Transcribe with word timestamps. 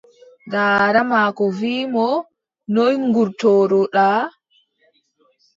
Daada 0.53 1.01
maako 1.11 1.43
wii 1.57 1.83
mo, 1.93 2.09
noy 2.73 2.93
ngurtoto-ɗa? 3.07 4.07